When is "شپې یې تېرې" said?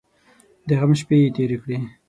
0.99-1.57